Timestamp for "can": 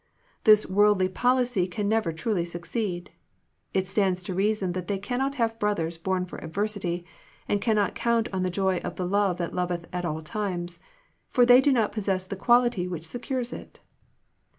1.67-1.87